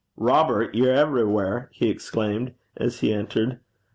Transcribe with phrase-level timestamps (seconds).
[0.17, 3.59] 'Robert, ye're a' gait (everywhere)!' he exclaimed as he entered.